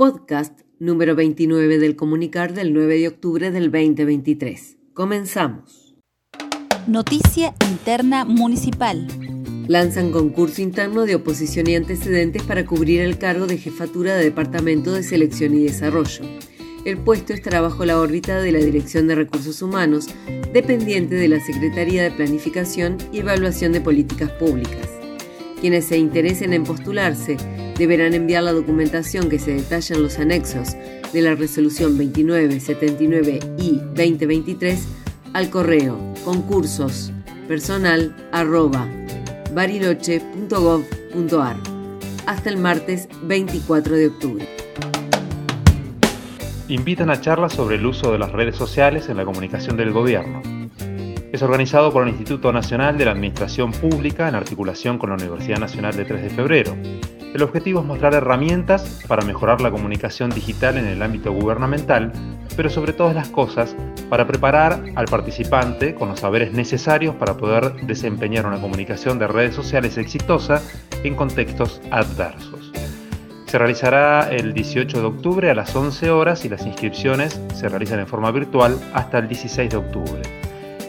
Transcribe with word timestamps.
podcast 0.00 0.58
número 0.78 1.14
29 1.14 1.76
del 1.76 1.94
comunicar 1.94 2.54
del 2.54 2.72
9 2.72 3.00
de 3.00 3.08
octubre 3.08 3.50
del 3.50 3.70
2023. 3.70 4.78
Comenzamos. 4.94 5.94
Noticia 6.86 7.54
Interna 7.70 8.24
Municipal. 8.24 9.06
Lanzan 9.68 10.10
concurso 10.10 10.62
interno 10.62 11.04
de 11.04 11.16
oposición 11.16 11.68
y 11.68 11.74
antecedentes 11.74 12.42
para 12.44 12.64
cubrir 12.64 13.02
el 13.02 13.18
cargo 13.18 13.46
de 13.46 13.58
jefatura 13.58 14.16
de 14.16 14.24
Departamento 14.24 14.94
de 14.94 15.02
Selección 15.02 15.52
y 15.52 15.64
Desarrollo. 15.64 16.24
El 16.86 16.96
puesto 16.96 17.34
estará 17.34 17.60
bajo 17.60 17.84
la 17.84 18.00
órbita 18.00 18.40
de 18.40 18.52
la 18.52 18.58
Dirección 18.60 19.06
de 19.06 19.16
Recursos 19.16 19.60
Humanos, 19.60 20.06
dependiente 20.54 21.16
de 21.16 21.28
la 21.28 21.44
Secretaría 21.44 22.04
de 22.04 22.10
Planificación 22.10 22.96
y 23.12 23.18
Evaluación 23.18 23.72
de 23.72 23.82
Políticas 23.82 24.30
Públicas. 24.30 24.88
Quienes 25.60 25.84
se 25.84 25.98
interesen 25.98 26.54
en 26.54 26.64
postularse 26.64 27.36
deberán 27.80 28.12
enviar 28.12 28.42
la 28.42 28.52
documentación 28.52 29.30
que 29.30 29.38
se 29.38 29.54
detalla 29.54 29.96
en 29.96 30.02
los 30.02 30.18
anexos 30.18 30.76
de 31.14 31.22
la 31.22 31.34
Resolución 31.34 31.96
2979 31.96 33.40
y 33.56 33.76
2023 33.78 34.86
al 35.32 35.48
correo 35.48 35.98
concursos 36.22 37.10
hasta 42.26 42.50
el 42.50 42.58
martes 42.58 43.08
24 43.22 43.96
de 43.96 44.06
octubre. 44.08 44.46
Invitan 46.68 47.08
a 47.08 47.18
charlas 47.18 47.54
sobre 47.54 47.76
el 47.76 47.86
uso 47.86 48.12
de 48.12 48.18
las 48.18 48.30
redes 48.30 48.56
sociales 48.56 49.08
en 49.08 49.16
la 49.16 49.24
comunicación 49.24 49.78
del 49.78 49.90
gobierno. 49.92 50.59
Es 51.32 51.42
organizado 51.42 51.92
por 51.92 52.02
el 52.02 52.08
Instituto 52.08 52.52
Nacional 52.52 52.98
de 52.98 53.04
la 53.04 53.12
Administración 53.12 53.70
Pública 53.70 54.28
en 54.28 54.34
articulación 54.34 54.98
con 54.98 55.10
la 55.10 55.16
Universidad 55.16 55.60
Nacional 55.60 55.94
de 55.94 56.04
3 56.04 56.22
de 56.22 56.30
Febrero. 56.30 56.76
El 57.32 57.42
objetivo 57.44 57.78
es 57.78 57.86
mostrar 57.86 58.14
herramientas 58.14 59.04
para 59.06 59.24
mejorar 59.24 59.60
la 59.60 59.70
comunicación 59.70 60.30
digital 60.30 60.76
en 60.76 60.86
el 60.86 61.00
ámbito 61.00 61.32
gubernamental, 61.32 62.10
pero 62.56 62.68
sobre 62.68 62.92
todas 62.92 63.14
las 63.14 63.28
cosas, 63.28 63.76
para 64.08 64.26
preparar 64.26 64.82
al 64.96 65.04
participante 65.04 65.94
con 65.94 66.08
los 66.08 66.18
saberes 66.18 66.52
necesarios 66.52 67.14
para 67.14 67.36
poder 67.36 67.74
desempeñar 67.86 68.44
una 68.46 68.60
comunicación 68.60 69.20
de 69.20 69.28
redes 69.28 69.54
sociales 69.54 69.98
exitosa 69.98 70.60
en 71.04 71.14
contextos 71.14 71.80
adversos. 71.92 72.72
Se 73.46 73.56
realizará 73.56 74.28
el 74.32 74.52
18 74.52 75.00
de 75.00 75.06
octubre 75.06 75.48
a 75.48 75.54
las 75.54 75.76
11 75.76 76.10
horas 76.10 76.44
y 76.44 76.48
las 76.48 76.66
inscripciones 76.66 77.40
se 77.54 77.68
realizan 77.68 78.00
en 78.00 78.08
forma 78.08 78.32
virtual 78.32 78.76
hasta 78.92 79.18
el 79.18 79.28
16 79.28 79.70
de 79.70 79.76
octubre. 79.76 80.39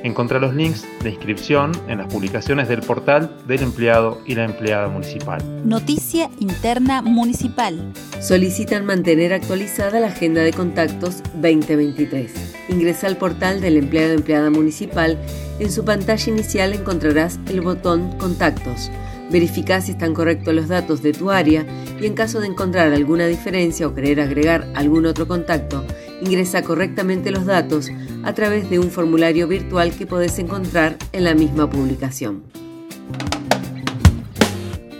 Encontrá 0.04 0.40
los 0.40 0.56
links 0.56 0.86
de 1.04 1.12
inscripción 1.12 1.72
en 1.88 2.00
las 2.00 2.12
publicaciones 2.12 2.68
del 2.68 2.82
portal 2.82 3.36
del 3.48 3.62
empleado 3.62 4.20
y 4.26 4.36
la 4.36 4.46
empleada 4.46 4.88
municipal. 4.88 5.42
Noticia 5.64 6.30
Interna 6.40 7.02
Municipal. 7.02 7.94
Solicitan 8.20 8.86
mantener 8.86 9.32
actualizada 9.32 10.00
la 10.00 10.08
agenda 10.08 10.42
de 10.42 10.54
contactos 10.54 11.22
2023. 11.36 12.34
Ingresa 12.70 13.08
al 13.08 13.18
portal 13.18 13.62
del 13.62 13.78
empleado 13.78 14.14
o 14.14 14.18
empleada 14.18 14.50
municipal. 14.50 15.20
En 15.60 15.72
su 15.72 15.86
pantalla 15.86 16.32
inicial 16.32 16.74
encontrarás 16.74 17.40
el 17.48 17.62
botón 17.62 18.18
Contactos. 18.18 18.90
Verifica 19.32 19.80
si 19.80 19.92
están 19.92 20.14
correctos 20.14 20.54
los 20.54 20.68
datos 20.68 21.02
de 21.02 21.14
tu 21.14 21.32
área 21.32 21.66
y 22.02 22.06
en 22.06 22.16
caso 22.16 22.42
de 22.42 22.48
encontrar 22.48 22.92
alguna 22.92 23.28
diferencia 23.28 23.88
o 23.88 23.94
querer 23.94 24.20
agregar 24.20 24.68
algún 24.76 25.06
otro 25.06 25.28
contacto, 25.28 25.86
ingresa 26.22 26.62
correctamente 26.62 27.32
los 27.32 27.46
datos 27.46 27.90
a 28.24 28.34
través 28.34 28.70
de 28.70 28.80
un 28.80 28.90
formulario 28.90 29.48
virtual 29.48 29.92
que 29.92 30.06
podés 30.06 30.38
encontrar 30.40 30.98
en 31.12 31.24
la 31.24 31.34
misma 31.34 31.70
publicación. 31.70 32.44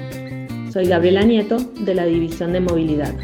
Soy 0.72 0.86
Gabriela 0.86 1.24
Nieto 1.24 1.58
de 1.58 1.94
la 1.94 2.06
División 2.06 2.54
de 2.54 2.60
Movilidad. 2.60 3.14